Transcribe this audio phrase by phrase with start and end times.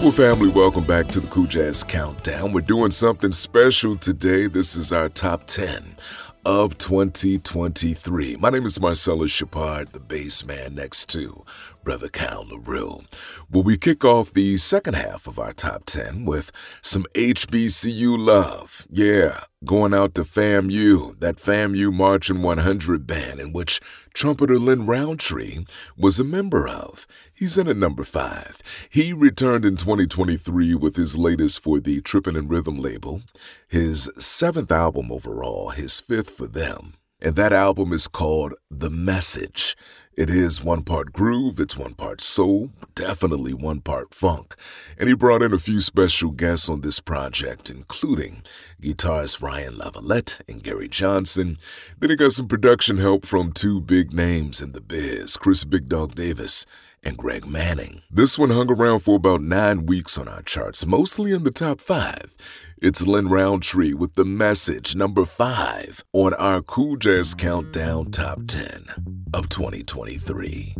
[0.00, 2.52] Well, family, welcome back to the Cool Jazz Countdown.
[2.52, 4.46] We're doing something special today.
[4.46, 5.96] This is our top 10
[6.44, 8.36] of 2023.
[8.36, 11.44] My name is Marcellus Shepard, the bass man next to
[11.88, 12.98] Brother Cal LaRue.
[13.50, 18.86] Well, we kick off the second half of our top 10 with some HBCU love.
[18.90, 23.80] Yeah, going out to FAMU, that FAMU Marching 100 band in which
[24.12, 25.64] trumpeter Lin Rountree
[25.96, 27.06] was a member of.
[27.32, 28.60] He's in at number five.
[28.90, 33.22] He returned in 2023 with his latest for the Trippin' and Rhythm label,
[33.66, 36.96] his seventh album overall, his fifth for them.
[37.20, 39.74] And that album is called The Message.
[40.18, 44.56] It is one part groove, it's one part soul, definitely one part funk.
[44.98, 48.42] And he brought in a few special guests on this project, including
[48.82, 51.56] guitarist Ryan Lavalette and Gary Johnson.
[52.00, 55.88] Then he got some production help from two big names in the biz, Chris Big
[55.88, 56.66] Dog Davis
[57.02, 58.02] and Greg Manning.
[58.10, 61.80] This one hung around for about nine weeks on our charts, mostly in the top
[61.80, 62.36] five.
[62.80, 68.86] It's Lin Rountree with the message number five on our Cool Jazz Countdown Top 10
[69.34, 70.74] of 2023.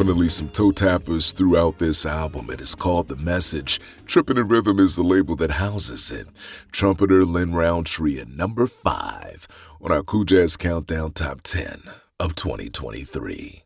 [0.00, 2.48] Definitely some toe tappers throughout this album.
[2.48, 3.78] It is called The Message.
[4.06, 6.26] Trippin' and Rhythm is the label that houses it.
[6.72, 9.46] Trumpeter Lin Rountree at number five
[9.78, 11.82] on our Cool Jazz Countdown Top 10
[12.18, 13.64] of 2023.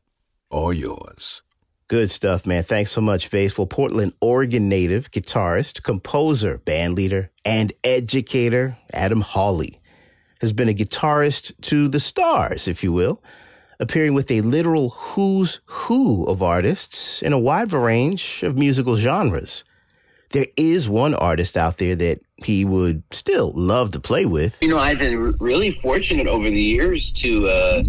[0.50, 1.44] all yours.
[1.86, 2.64] Good stuff, man.
[2.64, 3.56] Thanks so much, Bass.
[3.56, 9.78] Well, Portland, Oregon native, guitarist, composer, bandleader, and educator Adam Hawley
[10.40, 13.22] has been a guitarist to the stars, if you will,
[13.81, 19.65] appearing with a literal who's who of artists in a wide range of musical genres.
[20.31, 24.59] There is one artist out there that he would still love to play with.
[24.61, 27.85] You know, I've been really fortunate over the years to uh,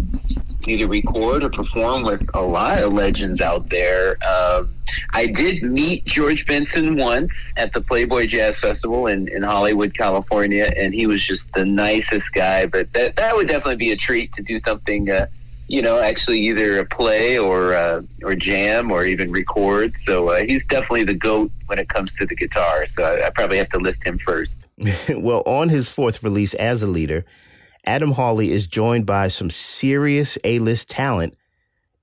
[0.68, 4.16] either record or perform with a lot of legends out there.
[4.24, 4.74] Um,
[5.14, 10.70] I did meet George Benson once at the Playboy Jazz Festival in, in Hollywood, California,
[10.76, 12.66] and he was just the nicest guy.
[12.66, 15.10] But that, that would definitely be a treat to do something.
[15.10, 15.26] Uh,
[15.68, 19.94] you know, actually either a play or uh, or jam or even record.
[20.04, 22.86] So uh, he's definitely the goat when it comes to the guitar.
[22.86, 24.52] So I, I probably have to list him first.
[25.08, 27.24] well, on his fourth release as a leader,
[27.84, 31.34] Adam Hawley is joined by some serious A-list talent,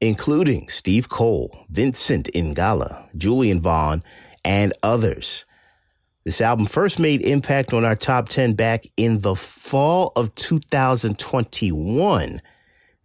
[0.02, 4.02] including Steve Cole, Vincent Ingala, Julian Vaughn,
[4.44, 5.46] and others.
[6.24, 12.42] This album first made impact on our top 10 back in the fall of 2021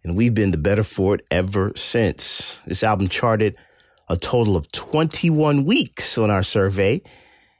[0.03, 2.59] and we've been the better for it ever since.
[2.65, 3.55] This album charted
[4.07, 7.01] a total of 21 weeks on our survey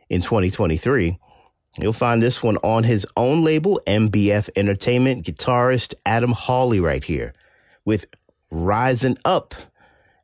[0.10, 1.20] in 2023.
[1.78, 7.34] You'll find this one on his own label, MBF Entertainment, guitarist Adam Hawley right here
[7.86, 8.06] with
[8.50, 9.54] Risin' Up.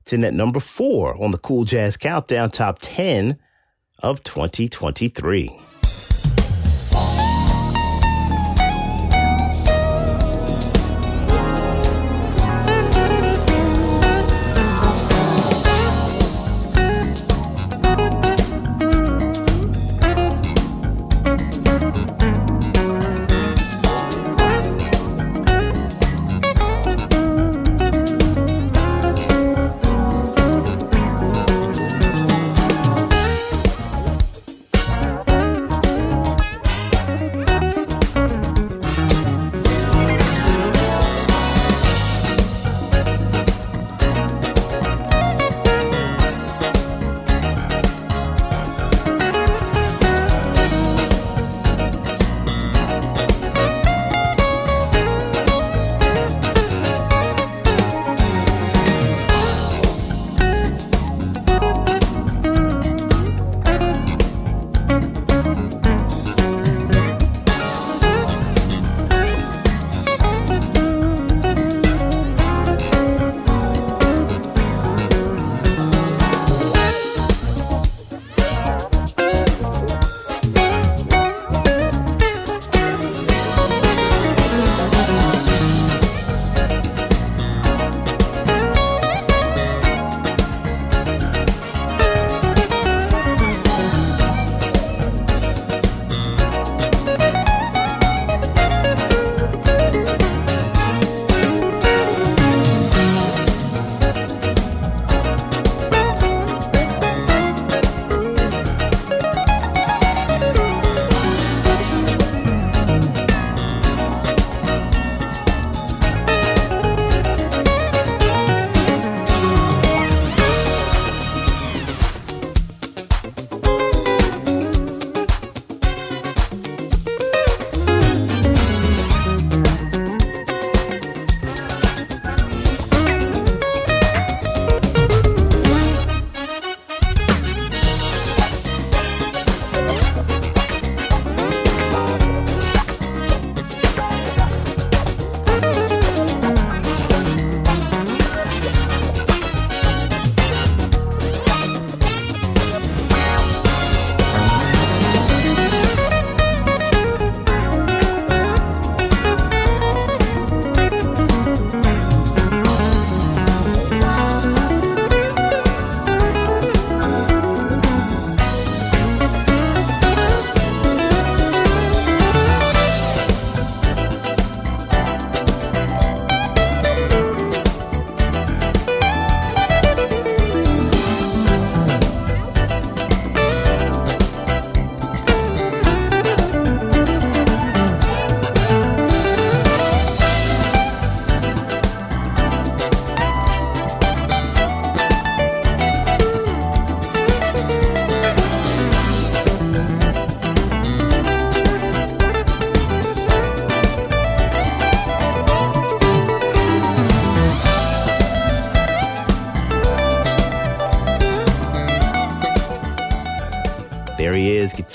[0.02, 3.40] It's in at number four on the Cool Jazz Countdown Top 10
[4.04, 5.50] of 2023.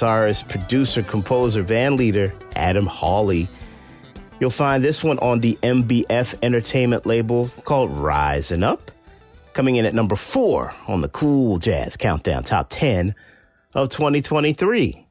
[0.01, 3.49] Guitarist, producer, composer, band leader, Adam Hawley.
[4.41, 8.91] You'll find this one on the MBF Entertainment label called Risin' Up,
[9.53, 13.15] coming in at number four on the Cool Jazz Countdown Top 10
[13.75, 15.07] of 2023.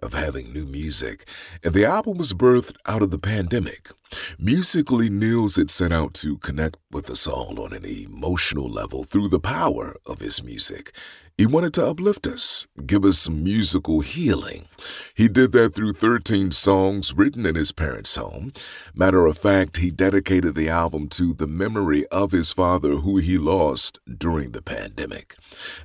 [0.03, 1.29] of having new music,
[1.63, 3.91] and the album was birthed out of the pandemic.
[4.39, 9.29] Musically, Nils had set out to connect with us all on an emotional level through
[9.29, 10.93] the power of his music.
[11.39, 14.67] He wanted to uplift us, give us some musical healing.
[15.15, 18.53] He did that through 13 songs written in his parents' home.
[18.95, 23.39] Matter of fact, he dedicated the album to the memory of his father who he
[23.39, 25.35] lost during the pandemic.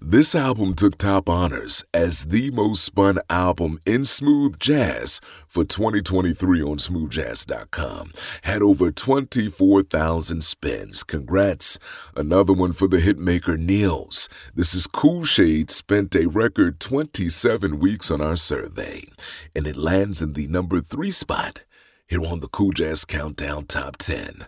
[0.01, 6.61] This album took top honors as the most spun album in smooth jazz for 2023
[6.61, 8.11] on smoothjazz.com.
[8.43, 11.03] Had over 24,000 spins.
[11.03, 11.79] Congrats.
[12.15, 14.27] Another one for the hitmaker Nils.
[14.53, 19.01] This is Cool Shade spent a record 27 weeks on our survey,
[19.55, 21.63] and it lands in the number three spot
[22.07, 24.47] here on the Cool Jazz Countdown Top 10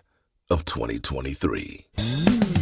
[0.50, 2.59] of 2023.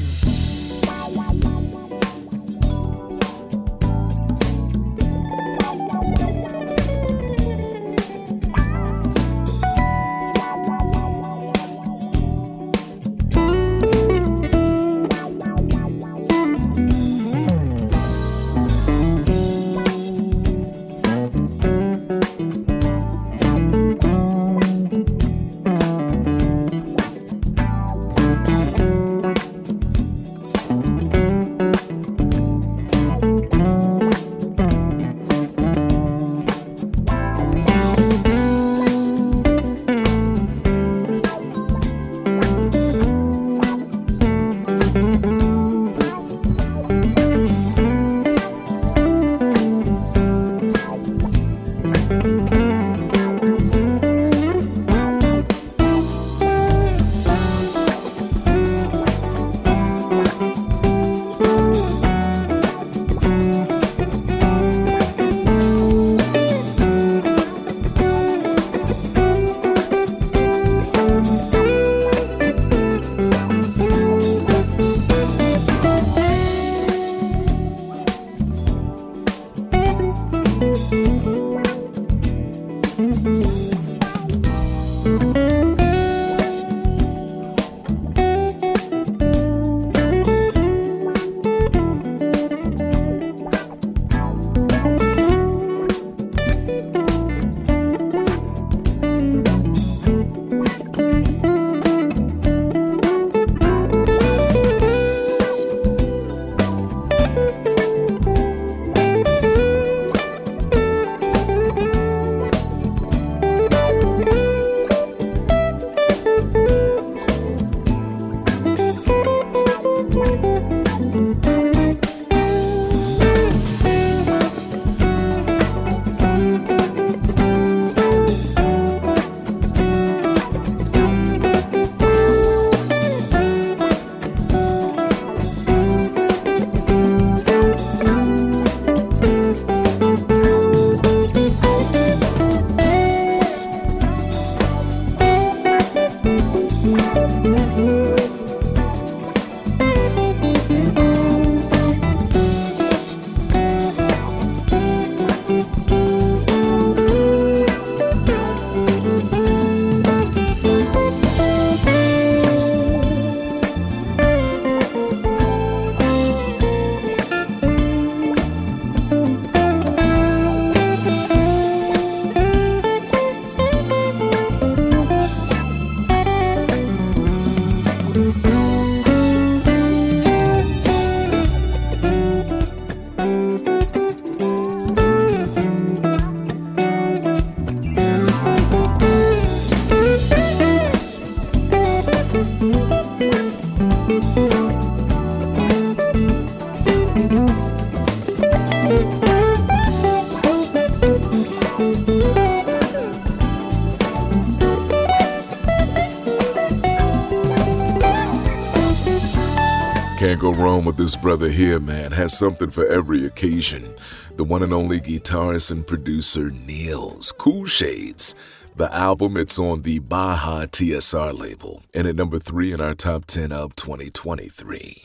[210.79, 212.13] Wrong with this brother here, man.
[212.13, 213.97] Has something for every occasion.
[214.37, 218.37] The one and only guitarist and producer Nils Cool Shades.
[218.77, 223.25] The album, it's on the Baja TSR label, and at number three in our top
[223.25, 224.99] 10 of 2023.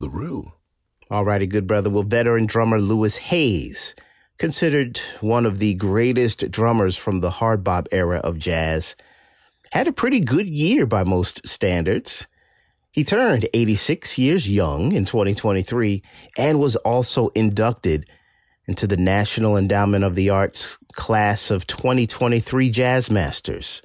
[0.00, 0.52] LaRue.
[1.10, 1.90] Alrighty, good brother.
[1.90, 3.94] Well, veteran drummer Louis Hayes,
[4.38, 8.96] considered one of the greatest drummers from the hard bop era of jazz,
[9.72, 12.26] had a pretty good year by most standards.
[12.92, 16.02] He turned 86 years young in 2023
[16.36, 18.08] and was also inducted
[18.66, 23.80] into the National Endowment of the Arts class of 2023 Jazz Masters.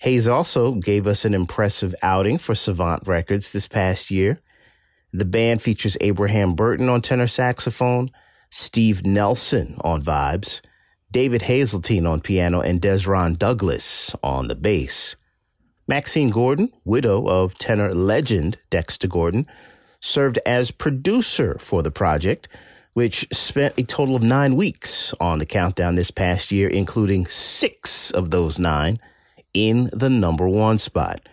[0.00, 4.40] Hayes also gave us an impressive outing for Savant Records this past year.
[5.12, 8.10] The band features Abraham Burton on tenor saxophone,
[8.50, 10.60] Steve Nelson on vibes,
[11.10, 15.16] David Hazeltine on piano, and Dezron Douglas on the bass.
[15.88, 19.46] Maxine Gordon, widow of tenor legend Dexter Gordon,
[20.00, 22.48] served as producer for the project,
[22.92, 28.10] which spent a total of nine weeks on the countdown this past year, including six
[28.10, 29.00] of those nine
[29.54, 31.28] in the number one spot.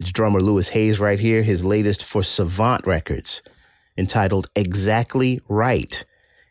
[0.00, 3.40] It's drummer Louis Hayes right here, his latest for Savant Records,
[3.96, 6.04] entitled Exactly Right.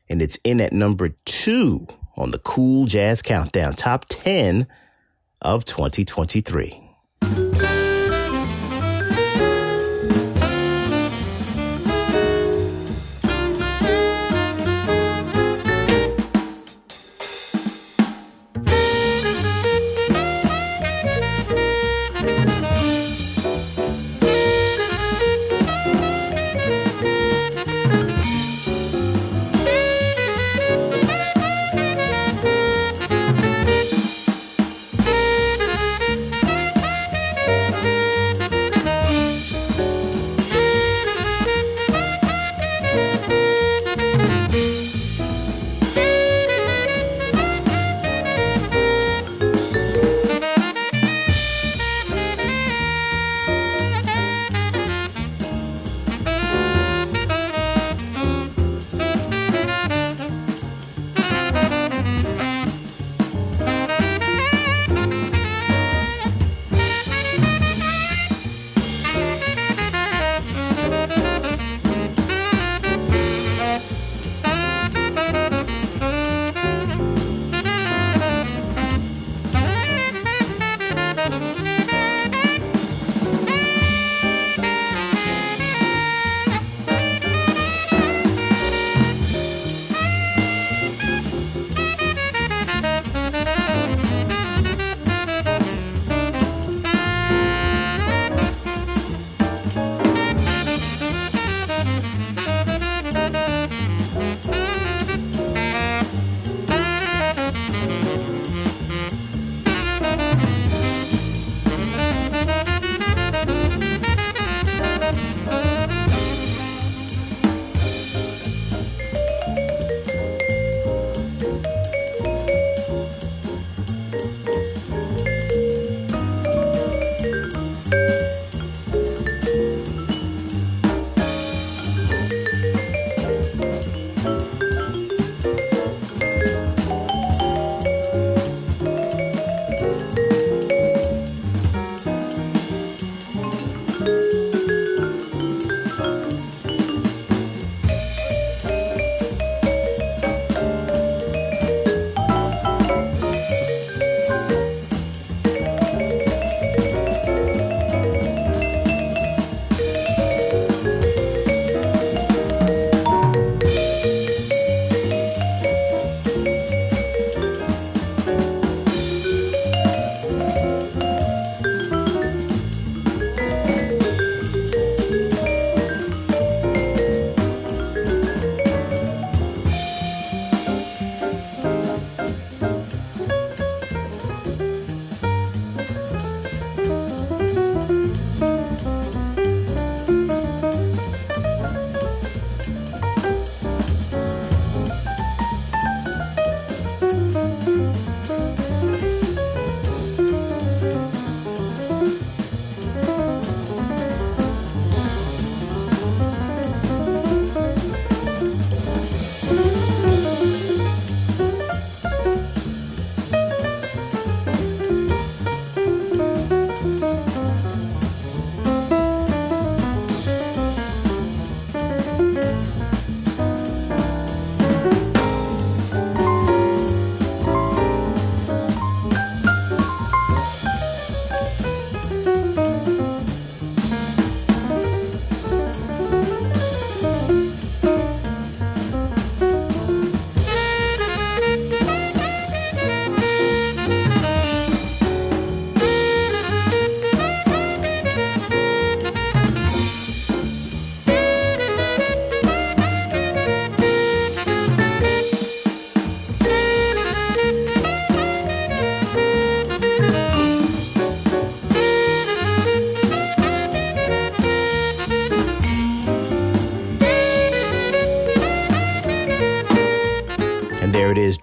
[0.10, 4.68] And it's in at number two on the Cool Jazz Countdown, top 10
[5.42, 6.85] of 2023.
[7.26, 7.75] Thank you.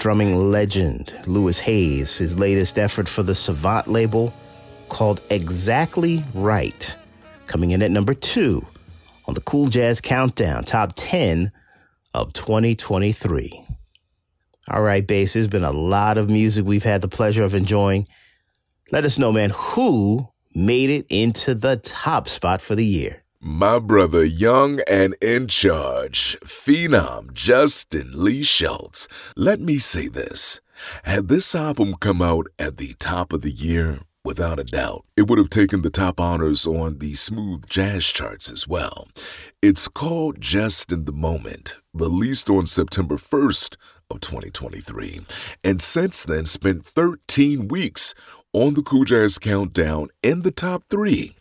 [0.02, 4.34] Drumming legend Louis Hayes, his latest effort for the Savant label
[4.88, 6.96] called Exactly Right,
[7.46, 8.66] coming in at number two
[9.26, 11.52] on the Cool Jazz Countdown, top 10
[12.14, 13.64] of 2023.
[14.72, 18.08] All right, Bass, there's been a lot of music we've had the pleasure of enjoying.
[18.90, 23.21] Let us know, man, who made it into the top spot for the year.
[23.44, 29.08] My brother, young and in charge, Phenom Justin Lee Schultz.
[29.36, 30.60] Let me say this.
[31.02, 35.26] Had this album come out at the top of the year, without a doubt, it
[35.26, 39.08] would have taken the top honors on the smooth jazz charts as well.
[39.60, 43.74] It's called Just in the Moment, released on September 1st
[44.08, 45.18] of 2023,
[45.64, 48.14] and since then spent 13 weeks
[48.54, 51.34] on the Cool Jazz Countdown in the top three.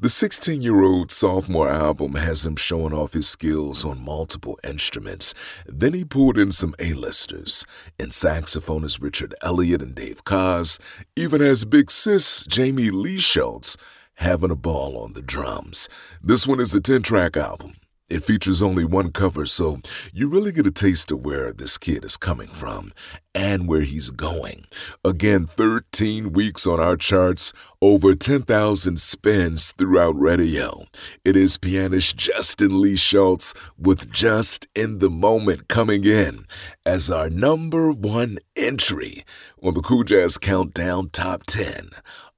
[0.00, 5.32] The 16 year old sophomore album has him showing off his skills on multiple instruments.
[5.66, 7.66] Then he pulled in some A-listers,
[8.00, 10.80] and saxophonist Richard Elliott and Dave Koz,
[11.14, 13.76] even has big sis Jamie Lee Schultz
[14.14, 15.88] having a ball on the drums.
[16.20, 17.75] This one is a 10 track album.
[18.08, 19.80] It features only one cover, so
[20.12, 22.92] you really get a taste of where this kid is coming from
[23.34, 24.64] and where he's going.
[25.04, 30.84] Again, 13 weeks on our charts, over 10,000 spins throughout radio.
[31.24, 36.46] It is pianist Justin Lee Schultz with Just in the Moment coming in
[36.86, 39.24] as our number one entry
[39.60, 41.88] on the Cool Jazz Countdown Top 10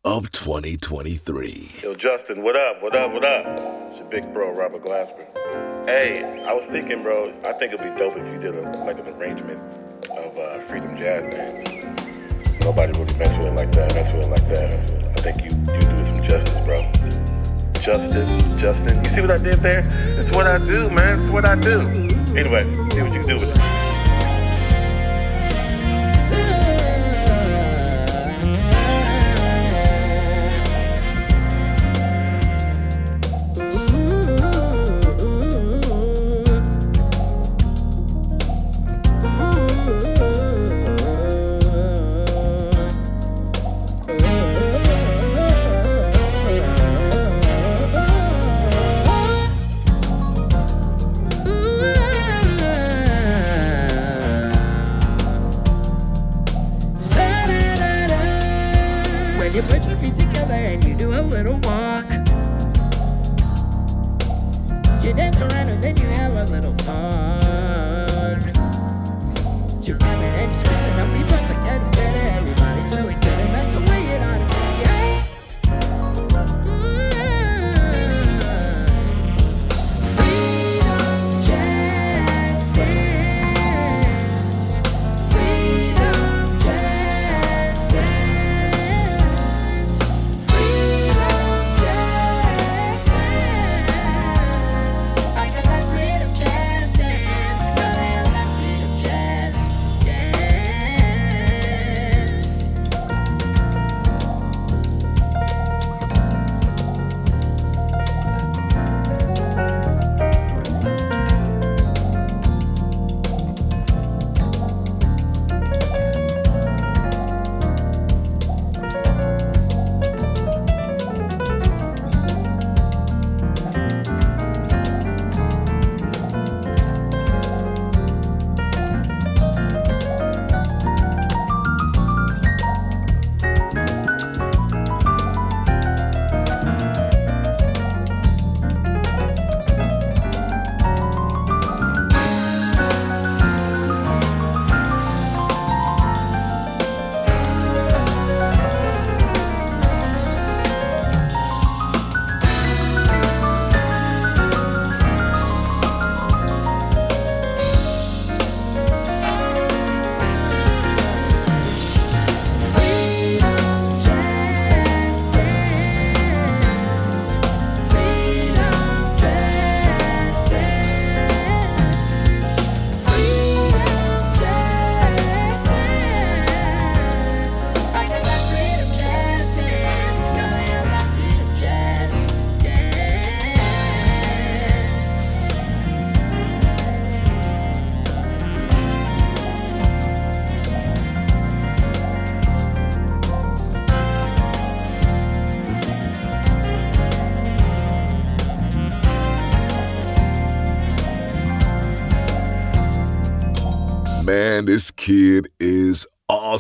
[0.09, 1.83] of 2023.
[1.83, 2.83] Yo, Justin, what up?
[2.83, 3.13] What up?
[3.13, 3.45] What up?
[3.91, 5.27] It's your big bro, Robert Glasper.
[5.85, 8.99] Hey, I was thinking, bro, I think it'd be dope if you did a, like
[8.99, 9.61] an arrangement
[10.17, 12.65] of uh, Freedom Jazz Dance.
[12.65, 14.73] Nobody really mess with it like that, mess with it like that.
[15.19, 16.81] I think you, you do some justice, bro.
[17.75, 19.05] Justice, Justin.
[19.05, 19.87] You see what I did there?
[20.19, 21.21] It's what I do, man.
[21.21, 21.81] It's what I do.
[22.35, 23.78] Anyway, see what you can do with it.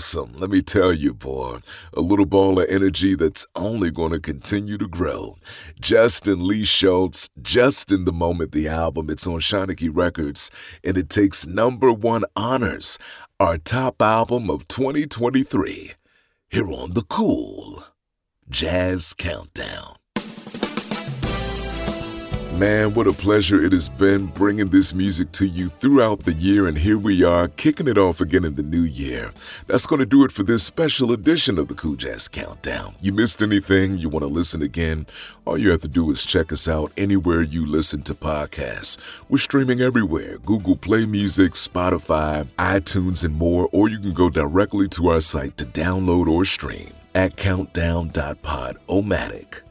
[0.08, 0.32] Awesome.
[0.38, 1.58] Let me tell you, boy,
[1.92, 5.36] a little ball of energy that's only going to continue to grow.
[5.80, 10.50] Justin Lee Schultz, Just in the Moment, the album, it's on Shanachie Records,
[10.82, 12.98] and it takes number one honors,
[13.38, 15.92] our top album of 2023,
[16.50, 17.84] here on the Cool
[18.48, 19.97] Jazz Countdown.
[22.58, 26.66] Man, what a pleasure it has been bringing this music to you throughout the year,
[26.66, 29.30] and here we are kicking it off again in the new year.
[29.68, 32.96] That's going to do it for this special edition of the Cool Jazz Countdown.
[33.00, 35.06] You missed anything, you want to listen again,
[35.44, 39.22] all you have to do is check us out anywhere you listen to podcasts.
[39.28, 44.88] We're streaming everywhere Google Play Music, Spotify, iTunes, and more, or you can go directly
[44.88, 49.67] to our site to download or stream at countdown.podomatic.com.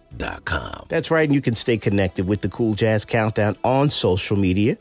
[0.90, 4.78] That's right, and you can stay connected with the Cool Jazz Countdown on social media.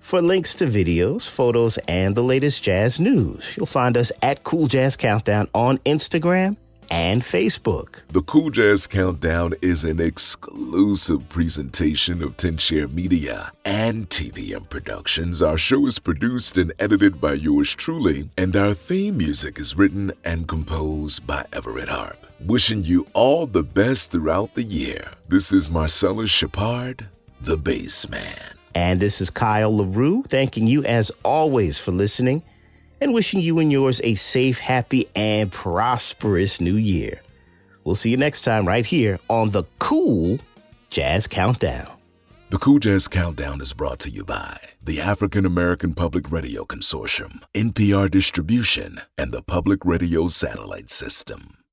[0.00, 4.66] For links to videos, photos, and the latest jazz news, you'll find us at Cool
[4.66, 6.58] Jazz Countdown on Instagram
[6.90, 8.00] and Facebook.
[8.08, 15.42] The Cool Jazz Countdown is an exclusive presentation of 10 Share Media and TVM Productions.
[15.42, 20.12] Our show is produced and edited by yours truly, and our theme music is written
[20.24, 22.26] and composed by Everett Harp.
[22.46, 25.12] Wishing you all the best throughout the year.
[25.28, 27.08] This is Marcellus Shepard,
[27.40, 28.36] the bass man.
[28.74, 32.42] And this is Kyle LaRue, thanking you as always for listening
[33.00, 37.22] and wishing you and yours a safe, happy, and prosperous new year.
[37.82, 40.38] We'll see you next time right here on the Cool
[40.90, 41.90] Jazz Countdown.
[42.50, 47.42] The Cool Jazz Countdown is brought to you by the African American Public Radio Consortium,
[47.54, 51.63] NPR Distribution, and the Public Radio Satellite System.